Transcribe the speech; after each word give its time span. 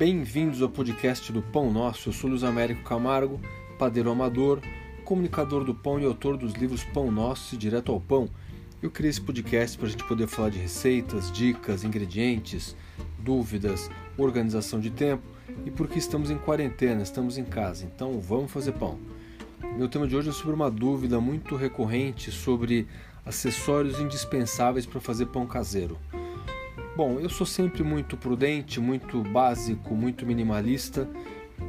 Bem-vindos 0.00 0.62
ao 0.62 0.68
podcast 0.70 1.30
do 1.30 1.42
Pão 1.42 1.70
Nosso. 1.70 2.08
Eu 2.08 2.12
sou 2.14 2.30
Luiz 2.30 2.42
Américo 2.42 2.82
Camargo, 2.82 3.38
padeiro 3.78 4.10
amador, 4.10 4.58
comunicador 5.04 5.62
do 5.62 5.74
pão 5.74 6.00
e 6.00 6.06
autor 6.06 6.38
dos 6.38 6.54
livros 6.54 6.82
Pão 6.82 7.12
Nosso 7.12 7.54
e 7.54 7.58
Direto 7.58 7.92
ao 7.92 8.00
Pão. 8.00 8.26
Eu 8.80 8.90
criei 8.90 9.10
esse 9.10 9.20
podcast 9.20 9.76
para 9.76 9.88
a 9.88 9.90
gente 9.90 10.02
poder 10.04 10.26
falar 10.26 10.48
de 10.48 10.58
receitas, 10.58 11.30
dicas, 11.30 11.84
ingredientes, 11.84 12.74
dúvidas, 13.18 13.90
organização 14.16 14.80
de 14.80 14.88
tempo 14.88 15.22
e 15.66 15.70
porque 15.70 15.98
estamos 15.98 16.30
em 16.30 16.38
quarentena, 16.38 17.02
estamos 17.02 17.36
em 17.36 17.44
casa, 17.44 17.84
então 17.84 18.18
vamos 18.20 18.50
fazer 18.50 18.72
pão. 18.72 18.98
Meu 19.76 19.86
tema 19.86 20.08
de 20.08 20.16
hoje 20.16 20.30
é 20.30 20.32
sobre 20.32 20.54
uma 20.54 20.70
dúvida 20.70 21.20
muito 21.20 21.56
recorrente 21.56 22.32
sobre 22.32 22.88
acessórios 23.26 24.00
indispensáveis 24.00 24.86
para 24.86 24.98
fazer 24.98 25.26
pão 25.26 25.46
caseiro. 25.46 25.98
Bom, 27.00 27.18
eu 27.18 27.30
sou 27.30 27.46
sempre 27.46 27.82
muito 27.82 28.14
prudente, 28.14 28.78
muito 28.78 29.22
básico, 29.22 29.94
muito 29.94 30.26
minimalista 30.26 31.08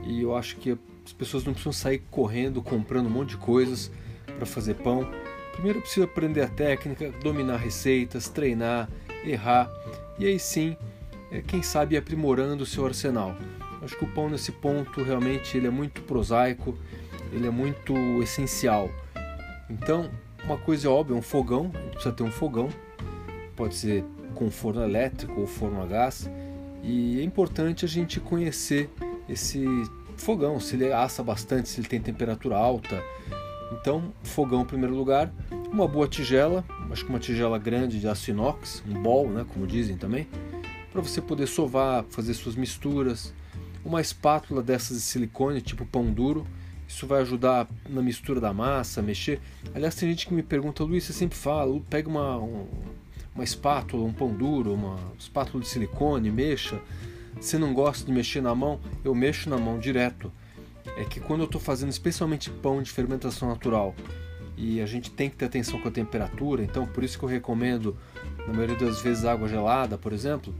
e 0.03 0.21
eu 0.23 0.35
acho 0.35 0.57
que 0.57 0.77
as 1.05 1.13
pessoas 1.13 1.45
não 1.45 1.53
precisam 1.53 1.71
sair 1.71 1.99
correndo, 2.11 2.61
comprando 2.61 3.07
um 3.07 3.09
monte 3.09 3.29
de 3.29 3.37
coisas 3.37 3.89
para 4.25 4.45
fazer 4.45 4.73
pão. 4.73 5.09
Primeiro 5.53 5.79
precisa 5.79 6.03
aprender 6.03 6.41
a 6.41 6.49
técnica, 6.49 7.13
dominar 7.23 7.55
receitas, 7.55 8.27
treinar, 8.27 8.89
errar 9.23 9.71
e 10.19 10.25
aí 10.25 10.37
sim, 10.37 10.75
é, 11.31 11.41
quem 11.41 11.63
sabe 11.63 11.95
aprimorando 11.95 12.63
o 12.63 12.67
seu 12.67 12.85
arsenal. 12.85 13.33
Acho 13.81 13.97
que 13.97 14.03
o 14.03 14.13
pão 14.13 14.29
nesse 14.29 14.51
ponto 14.51 15.01
realmente 15.01 15.55
ele 15.55 15.67
é 15.67 15.71
muito 15.71 16.01
prosaico, 16.01 16.77
ele 17.31 17.47
é 17.47 17.51
muito 17.51 17.93
essencial. 18.21 18.91
Então, 19.69 20.11
uma 20.43 20.57
coisa 20.57 20.89
é 20.89 20.91
óbvia, 20.91 21.15
um 21.15 21.21
fogão, 21.21 21.71
a 21.73 21.77
gente 21.77 21.91
precisa 21.91 22.13
ter 22.13 22.23
um 22.23 22.31
fogão, 22.31 22.67
pode 23.55 23.75
ser 23.75 24.03
com 24.31 24.49
forno 24.49 24.83
elétrico 24.83 25.41
ou 25.41 25.47
forno 25.47 25.81
a 25.81 25.85
gás. 25.85 26.29
E 26.83 27.19
é 27.19 27.23
importante 27.23 27.85
a 27.85 27.87
gente 27.87 28.19
conhecer 28.19 28.89
esse 29.29 29.65
fogão, 30.17 30.59
se 30.59 30.75
ele 30.75 30.91
assa 30.91 31.23
bastante, 31.23 31.69
se 31.69 31.79
ele 31.79 31.87
tem 31.87 32.01
temperatura 32.01 32.55
alta. 32.55 33.01
Então, 33.71 34.13
fogão 34.23 34.61
em 34.61 34.65
primeiro 34.65 34.95
lugar, 34.95 35.31
uma 35.71 35.87
boa 35.87 36.07
tigela, 36.07 36.65
acho 36.91 37.05
que 37.05 37.09
uma 37.09 37.19
tigela 37.19 37.57
grande 37.57 37.99
de 37.99 38.07
aço 38.07 38.29
inox, 38.29 38.83
um 38.87 39.01
bol, 39.01 39.29
né, 39.29 39.45
como 39.47 39.65
dizem 39.65 39.95
também, 39.95 40.27
para 40.91 41.01
você 41.01 41.21
poder 41.21 41.47
sovar, 41.47 42.03
fazer 42.09 42.33
suas 42.33 42.55
misturas. 42.55 43.33
Uma 43.83 44.01
espátula 44.01 44.61
dessas 44.61 44.97
de 44.97 45.03
silicone, 45.03 45.61
tipo 45.61 45.85
pão 45.85 46.11
duro, 46.11 46.45
isso 46.87 47.07
vai 47.07 47.21
ajudar 47.21 47.67
na 47.89 48.01
mistura 48.01 48.39
da 48.41 48.53
massa, 48.53 49.01
mexer. 49.01 49.39
Aliás, 49.73 49.95
tem 49.95 50.09
gente 50.09 50.27
que 50.27 50.33
me 50.33 50.43
pergunta, 50.43 50.83
Luiz, 50.83 51.05
você 51.05 51.13
sempre 51.13 51.37
fala, 51.37 51.79
pega 51.89 52.09
uma, 52.09 52.37
um, 52.37 52.67
uma 53.33 53.43
espátula, 53.43 54.03
um 54.03 54.13
pão 54.13 54.33
duro, 54.33 54.73
uma 54.73 54.97
espátula 55.17 55.61
de 55.61 55.69
silicone, 55.69 56.29
mexa. 56.29 56.79
Se 57.39 57.57
não 57.57 57.73
gosta 57.73 58.05
de 58.05 58.11
mexer 58.11 58.41
na 58.41 58.53
mão, 58.53 58.79
eu 59.03 59.15
mexo 59.15 59.49
na 59.49 59.57
mão 59.57 59.79
direto. 59.79 60.31
É 60.97 61.05
que 61.05 61.19
quando 61.19 61.41
eu 61.41 61.45
estou 61.45 61.61
fazendo 61.61 61.89
especialmente 61.89 62.49
pão 62.49 62.81
de 62.81 62.91
fermentação 62.91 63.47
natural 63.47 63.95
e 64.57 64.81
a 64.81 64.85
gente 64.85 65.09
tem 65.09 65.29
que 65.29 65.37
ter 65.37 65.45
atenção 65.45 65.79
com 65.79 65.87
a 65.87 65.91
temperatura, 65.91 66.63
então 66.63 66.85
por 66.85 67.03
isso 67.03 67.17
que 67.17 67.23
eu 67.23 67.29
recomendo, 67.29 67.95
na 68.45 68.53
maioria 68.53 68.75
das 68.75 69.01
vezes, 69.01 69.23
água 69.23 69.47
gelada, 69.47 69.97
por 69.97 70.11
exemplo, 70.11 70.53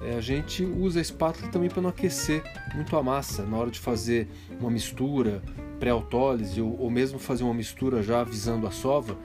é, 0.00 0.16
a 0.16 0.20
gente 0.20 0.62
usa 0.62 0.98
a 0.98 1.02
espátula 1.02 1.50
também 1.50 1.68
para 1.68 1.82
não 1.82 1.90
aquecer 1.90 2.42
muito 2.74 2.96
a 2.96 3.02
massa 3.02 3.44
na 3.44 3.56
hora 3.56 3.70
de 3.70 3.78
fazer 3.78 4.28
uma 4.60 4.70
mistura 4.70 5.42
pré-autólise 5.80 6.60
ou, 6.60 6.78
ou 6.78 6.90
mesmo 6.90 7.18
fazer 7.18 7.42
uma 7.42 7.54
mistura 7.54 8.02
já 8.02 8.22
visando 8.22 8.66
a 8.66 8.70
sova 8.70 9.16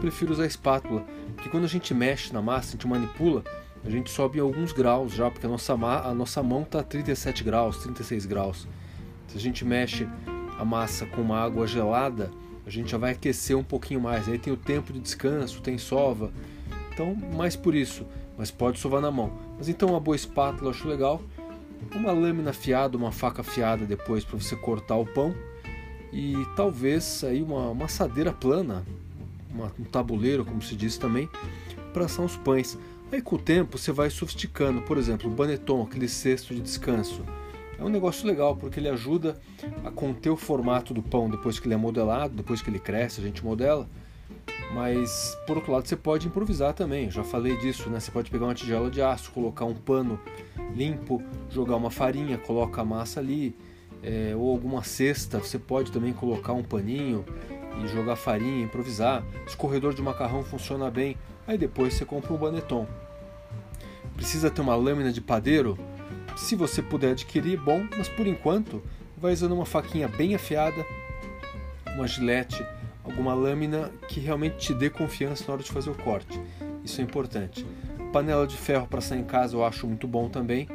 prefiro 0.00 0.32
usar 0.32 0.44
a 0.44 0.46
espátula, 0.46 1.04
porque 1.34 1.48
quando 1.48 1.64
a 1.64 1.68
gente 1.68 1.92
mexe 1.94 2.32
na 2.32 2.42
massa, 2.42 2.68
a 2.68 2.72
gente 2.72 2.86
manipula, 2.86 3.44
a 3.84 3.90
gente 3.90 4.10
sobe 4.10 4.40
alguns 4.40 4.72
graus 4.72 5.12
já, 5.12 5.30
porque 5.30 5.46
a 5.46 5.48
nossa, 5.48 5.74
a 5.74 6.14
nossa 6.14 6.42
mão 6.42 6.62
está 6.62 6.80
a 6.80 6.82
37 6.82 7.44
graus, 7.44 7.78
36 7.78 8.26
graus. 8.26 8.66
Se 9.28 9.36
a 9.36 9.40
gente 9.40 9.64
mexe 9.64 10.08
a 10.58 10.64
massa 10.64 11.04
com 11.06 11.20
uma 11.20 11.38
água 11.38 11.66
gelada, 11.66 12.30
a 12.66 12.70
gente 12.70 12.90
já 12.90 12.98
vai 12.98 13.12
aquecer 13.12 13.56
um 13.56 13.64
pouquinho 13.64 14.00
mais. 14.00 14.28
Aí 14.28 14.38
tem 14.38 14.52
o 14.52 14.56
tempo 14.56 14.92
de 14.92 15.00
descanso, 15.00 15.60
tem 15.60 15.76
sova. 15.76 16.32
Então, 16.92 17.14
mais 17.34 17.56
por 17.56 17.74
isso, 17.74 18.06
mas 18.38 18.50
pode 18.50 18.78
sovar 18.78 19.02
na 19.02 19.10
mão. 19.10 19.32
Mas 19.58 19.68
então 19.68 19.90
uma 19.90 20.00
boa 20.00 20.16
espátula 20.16 20.70
eu 20.70 20.74
acho 20.74 20.88
legal. 20.88 21.20
Uma 21.94 22.12
lâmina 22.12 22.50
afiada, 22.50 22.96
uma 22.96 23.12
faca 23.12 23.42
afiada 23.42 23.84
depois 23.84 24.24
para 24.24 24.38
você 24.38 24.56
cortar 24.56 24.96
o 24.96 25.04
pão. 25.04 25.34
E 26.12 26.34
talvez 26.56 27.22
aí 27.24 27.42
uma 27.42 27.84
assadeira 27.84 28.32
plana, 28.32 28.84
uma, 29.54 29.72
um 29.78 29.84
tabuleiro, 29.84 30.44
como 30.44 30.60
se 30.60 30.74
diz 30.74 30.98
também, 30.98 31.28
para 31.92 32.06
assar 32.06 32.24
os 32.24 32.36
pães. 32.36 32.76
Aí 33.12 33.22
com 33.22 33.36
o 33.36 33.38
tempo 33.38 33.78
você 33.78 33.92
vai 33.92 34.10
sofisticando, 34.10 34.82
por 34.82 34.98
exemplo, 34.98 35.30
o 35.30 35.34
baneton, 35.34 35.82
aquele 35.82 36.08
cesto 36.08 36.54
de 36.54 36.60
descanso. 36.60 37.22
É 37.78 37.84
um 37.84 37.88
negócio 37.88 38.26
legal 38.26 38.56
porque 38.56 38.80
ele 38.80 38.88
ajuda 38.88 39.38
a 39.84 39.90
conter 39.90 40.30
o 40.30 40.36
formato 40.36 40.92
do 40.92 41.02
pão 41.02 41.28
depois 41.28 41.58
que 41.58 41.66
ele 41.66 41.74
é 41.74 41.76
modelado, 41.76 42.34
depois 42.34 42.60
que 42.60 42.70
ele 42.70 42.78
cresce, 42.78 43.20
a 43.20 43.24
gente 43.24 43.44
modela. 43.44 43.88
Mas 44.72 45.36
por 45.46 45.56
outro 45.56 45.72
lado 45.72 45.86
você 45.86 45.96
pode 45.96 46.26
improvisar 46.26 46.72
também. 46.72 47.10
Já 47.10 47.22
falei 47.22 47.56
disso, 47.56 47.88
né? 47.88 48.00
Você 48.00 48.10
pode 48.10 48.30
pegar 48.30 48.46
uma 48.46 48.54
tigela 48.54 48.90
de 48.90 49.00
aço, 49.00 49.30
colocar 49.30 49.64
um 49.64 49.74
pano 49.74 50.18
limpo, 50.74 51.22
jogar 51.50 51.76
uma 51.76 51.90
farinha, 51.90 52.38
coloca 52.38 52.80
a 52.80 52.84
massa 52.84 53.20
ali, 53.20 53.54
é, 54.02 54.34
ou 54.36 54.50
alguma 54.50 54.82
cesta. 54.82 55.38
Você 55.38 55.58
pode 55.58 55.92
também 55.92 56.12
colocar 56.12 56.52
um 56.52 56.62
paninho 56.62 57.24
e 57.82 57.88
jogar 57.88 58.16
farinha, 58.16 58.64
improvisar. 58.64 59.24
Escorredor 59.46 59.94
de 59.94 60.02
macarrão 60.02 60.44
funciona 60.44 60.90
bem. 60.90 61.16
Aí 61.46 61.58
depois 61.58 61.94
você 61.94 62.04
compra 62.04 62.32
um 62.32 62.36
baneton. 62.36 62.86
Precisa 64.14 64.50
ter 64.50 64.60
uma 64.60 64.76
lâmina 64.76 65.12
de 65.12 65.20
padeiro? 65.20 65.78
Se 66.36 66.56
você 66.56 66.82
puder 66.82 67.12
adquirir, 67.12 67.58
bom, 67.58 67.86
mas 67.96 68.08
por 68.08 68.26
enquanto 68.26 68.82
vai 69.16 69.32
usando 69.32 69.52
uma 69.52 69.66
faquinha 69.66 70.08
bem 70.08 70.34
afiada, 70.34 70.84
uma 71.94 72.06
gilete, 72.06 72.64
alguma 73.04 73.34
lâmina 73.34 73.90
que 74.08 74.20
realmente 74.20 74.56
te 74.56 74.74
dê 74.74 74.90
confiança 74.90 75.44
na 75.46 75.54
hora 75.54 75.62
de 75.62 75.70
fazer 75.70 75.90
o 75.90 75.94
corte. 75.94 76.40
Isso 76.84 77.00
é 77.00 77.04
importante. 77.04 77.64
Panela 78.12 78.46
de 78.46 78.56
ferro 78.56 78.86
para 78.86 79.00
sair 79.00 79.20
em 79.20 79.24
casa 79.24 79.56
eu 79.56 79.64
acho 79.64 79.86
muito 79.86 80.06
bom 80.06 80.28
também, 80.28 80.68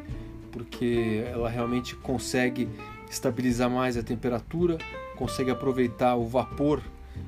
porque 0.51 1.23
ela 1.31 1.49
realmente 1.49 1.95
consegue 1.95 2.69
estabilizar 3.09 3.69
mais 3.69 3.97
a 3.97 4.03
temperatura, 4.03 4.77
consegue 5.19 5.51
aproveitar 5.51 6.15
o 6.15 6.25
vapor, 6.25 6.81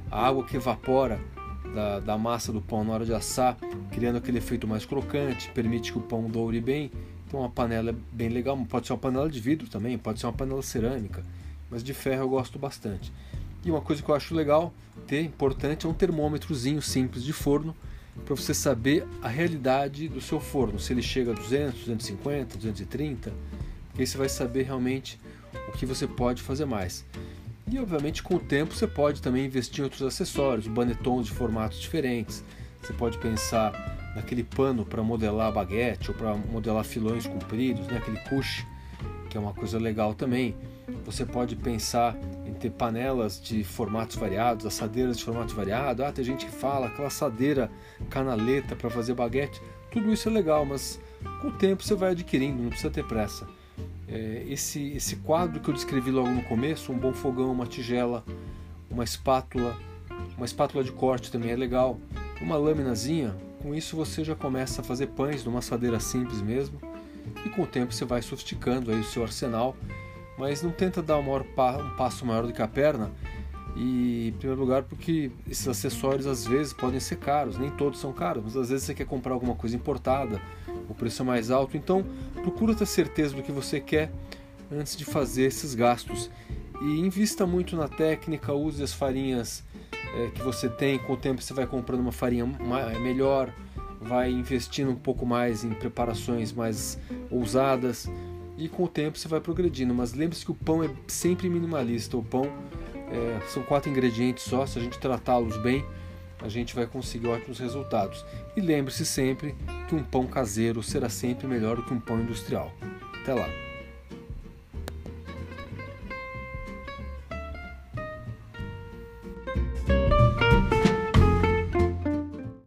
a 0.09 0.25
água 0.25 0.45
que 0.45 0.55
evapora 0.55 1.19
da, 1.75 1.99
da, 1.99 2.17
massa 2.17 2.53
do 2.53 2.61
pão 2.61 2.85
na 2.85 2.93
hora 2.93 3.05
de 3.05 3.13
assar, 3.13 3.57
criando 3.91 4.15
aquele 4.15 4.37
efeito 4.37 4.65
mais 4.65 4.85
crocante, 4.85 5.51
permite 5.53 5.91
que 5.91 5.97
o 5.97 6.01
pão 6.01 6.29
doure 6.29 6.61
bem. 6.61 6.89
Então, 7.27 7.41
uma 7.41 7.49
panela 7.49 7.89
é 7.89 7.95
bem 8.13 8.29
legal, 8.29 8.57
pode 8.69 8.87
ser 8.87 8.93
uma 8.93 8.99
panela 8.99 9.29
de 9.29 9.39
vidro 9.41 9.69
também, 9.69 9.97
pode 9.97 10.21
ser 10.21 10.25
uma 10.25 10.33
panela 10.33 10.61
cerâmica, 10.61 11.21
mas 11.69 11.83
de 11.83 11.93
ferro 11.93 12.23
eu 12.23 12.29
gosto 12.29 12.57
bastante. 12.57 13.11
E 13.63 13.69
uma 13.69 13.81
coisa 13.81 14.01
que 14.01 14.09
eu 14.09 14.15
acho 14.15 14.33
legal 14.33 14.73
ter, 15.05 15.21
importante, 15.21 15.85
é 15.85 15.89
um 15.89 15.93
termômetrozinho 15.93 16.81
simples 16.81 17.23
de 17.25 17.33
forno 17.33 17.75
para 18.25 18.35
você 18.35 18.53
saber 18.53 19.05
a 19.21 19.27
realidade 19.27 20.07
do 20.07 20.21
seu 20.21 20.39
forno, 20.39 20.79
se 20.79 20.93
ele 20.93 21.01
chega 21.01 21.31
a 21.31 21.35
200, 21.35 21.79
250, 21.81 22.57
230, 22.57 23.33
porque 23.89 24.01
aí 24.01 24.07
você 24.07 24.17
vai 24.17 24.29
saber 24.29 24.63
realmente 24.63 25.19
o 25.67 25.71
que 25.73 25.85
você 25.85 26.07
pode 26.07 26.41
fazer 26.41 26.65
mais. 26.65 27.05
E 27.71 27.79
obviamente 27.79 28.21
com 28.21 28.35
o 28.35 28.39
tempo 28.39 28.75
você 28.75 28.85
pode 28.85 29.21
também 29.21 29.45
investir 29.45 29.79
em 29.79 29.83
outros 29.83 30.01
acessórios, 30.01 30.67
banetons 30.67 31.27
de 31.27 31.31
formatos 31.31 31.79
diferentes. 31.79 32.43
Você 32.81 32.91
pode 32.91 33.17
pensar 33.17 33.71
naquele 34.13 34.43
pano 34.43 34.85
para 34.85 35.01
modelar 35.01 35.53
baguete 35.53 36.11
ou 36.11 36.17
para 36.17 36.35
modelar 36.35 36.83
filões 36.83 37.25
compridos, 37.25 37.87
né? 37.87 37.99
aquele 37.99 38.17
couche, 38.27 38.67
que 39.29 39.37
é 39.37 39.39
uma 39.39 39.53
coisa 39.53 39.79
legal 39.79 40.13
também. 40.13 40.53
Você 41.05 41.25
pode 41.25 41.55
pensar 41.55 42.17
em 42.45 42.51
ter 42.51 42.71
panelas 42.71 43.41
de 43.41 43.63
formatos 43.63 44.17
variados, 44.17 44.65
assadeiras 44.65 45.17
de 45.17 45.23
formatos 45.23 45.53
variados. 45.53 46.03
Ah, 46.03 46.11
tem 46.11 46.25
gente 46.25 46.47
que 46.47 46.51
fala 46.51 46.87
aquela 46.87 47.07
assadeira 47.07 47.71
canaleta 48.09 48.75
para 48.75 48.89
fazer 48.89 49.13
baguete. 49.13 49.61
Tudo 49.89 50.11
isso 50.11 50.27
é 50.27 50.31
legal, 50.31 50.65
mas 50.65 50.99
com 51.41 51.47
o 51.47 51.53
tempo 51.53 51.83
você 51.83 51.95
vai 51.95 52.11
adquirindo, 52.11 52.61
não 52.61 52.69
precisa 52.69 52.91
ter 52.91 53.05
pressa 53.05 53.47
é, 54.11 54.45
esse, 54.49 54.91
esse 54.91 55.15
quadro 55.17 55.61
que 55.61 55.69
eu 55.69 55.73
descrevi 55.73 56.11
logo 56.11 56.29
no 56.29 56.43
começo, 56.43 56.91
um 56.91 56.97
bom 56.97 57.13
fogão, 57.13 57.51
uma 57.51 57.65
tigela, 57.65 58.23
uma 58.89 59.05
espátula, 59.05 59.77
uma 60.35 60.45
espátula 60.45 60.83
de 60.83 60.91
corte 60.91 61.31
também 61.31 61.51
é 61.51 61.55
legal, 61.55 61.97
uma 62.41 62.57
laminazinha, 62.57 63.33
com 63.61 63.73
isso 63.73 63.95
você 63.95 64.23
já 64.23 64.35
começa 64.35 64.81
a 64.81 64.83
fazer 64.83 65.07
pães 65.07 65.45
numa 65.45 65.59
assadeira 65.59 65.99
simples 65.99 66.41
mesmo, 66.41 66.77
e 67.45 67.49
com 67.49 67.61
o 67.61 67.67
tempo 67.67 67.93
você 67.93 68.03
vai 68.03 68.21
sofisticando 68.21 68.91
aí 68.91 68.99
o 68.99 69.03
seu 69.03 69.23
arsenal, 69.23 69.77
mas 70.37 70.61
não 70.61 70.71
tenta 70.71 71.01
dar 71.01 71.17
um, 71.17 71.23
maior, 71.23 71.45
um 71.79 71.95
passo 71.95 72.25
maior 72.25 72.45
do 72.45 72.51
que 72.51 72.61
a 72.61 72.67
perna, 72.67 73.11
e 73.77 74.27
em 74.27 74.31
primeiro 74.33 74.59
lugar 74.59 74.83
porque 74.83 75.31
esses 75.47 75.65
acessórios 75.65 76.27
às 76.27 76.45
vezes 76.45 76.73
podem 76.73 76.99
ser 76.99 77.15
caros, 77.15 77.57
nem 77.57 77.69
todos 77.69 77.99
são 78.01 78.11
caros, 78.11 78.43
mas 78.43 78.57
às 78.57 78.69
vezes 78.69 78.83
você 78.83 78.93
quer 78.93 79.05
comprar 79.05 79.33
alguma 79.33 79.55
coisa 79.55 79.73
importada, 79.73 80.41
o 80.91 80.95
preço 80.95 81.21
é 81.21 81.25
mais 81.25 81.49
alto, 81.51 81.77
então 81.77 82.05
procura 82.41 82.75
ter 82.75 82.85
certeza 82.85 83.35
do 83.35 83.41
que 83.41 83.51
você 83.51 83.79
quer 83.79 84.11
antes 84.71 84.95
de 84.95 85.05
fazer 85.05 85.43
esses 85.43 85.73
gastos. 85.73 86.29
E 86.81 86.99
invista 86.99 87.45
muito 87.45 87.75
na 87.75 87.87
técnica, 87.87 88.53
use 88.53 88.81
as 88.81 88.93
farinhas 88.93 89.63
é, 90.15 90.27
que 90.33 90.41
você 90.41 90.67
tem, 90.67 90.97
com 90.97 91.13
o 91.13 91.17
tempo 91.17 91.41
você 91.41 91.53
vai 91.53 91.67
comprando 91.67 91.99
uma 91.99 92.11
farinha 92.11 92.43
eh, 92.43 92.99
melhor, 92.99 93.53
vai 94.01 94.31
investindo 94.31 94.89
um 94.89 94.95
pouco 94.95 95.25
mais 95.25 95.63
em 95.63 95.69
preparações 95.69 96.51
mais 96.51 96.99
ousadas 97.29 98.09
e 98.57 98.67
com 98.67 98.83
o 98.83 98.87
tempo 98.87 99.17
você 99.17 99.27
vai 99.27 99.39
progredindo. 99.39 99.93
Mas 99.93 100.13
lembre-se 100.13 100.43
que 100.43 100.51
o 100.51 100.55
pão 100.55 100.83
é 100.83 100.89
sempre 101.07 101.49
minimalista. 101.49 102.17
O 102.17 102.23
pão 102.23 102.51
é, 102.95 103.39
são 103.47 103.63
quatro 103.63 103.89
ingredientes 103.89 104.43
só. 104.43 104.65
Se 104.65 104.77
a 104.77 104.81
gente 104.81 104.99
tratá-los 104.99 105.57
bem, 105.57 105.85
a 106.39 106.49
gente 106.49 106.75
vai 106.75 106.85
conseguir 106.85 107.27
ótimos 107.27 107.59
resultados. 107.59 108.25
E 108.55 108.61
lembre-se 108.61 109.05
sempre 109.05 109.55
que 109.91 109.95
um 109.95 110.03
pão 110.03 110.25
caseiro 110.25 110.81
será 110.81 111.09
sempre 111.09 111.45
melhor 111.45 111.75
do 111.75 111.83
que 111.83 111.93
um 111.93 111.99
pão 111.99 112.21
industrial. 112.21 112.71
Até 113.21 113.33
lá! 113.33 113.70